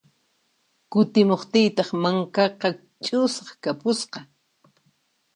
[0.91, 2.69] Kutimuqtiytaq mankaqa
[3.05, 4.19] ch'usaq kapusqa.